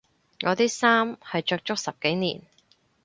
[0.41, 2.41] 我啲衫係着足十幾年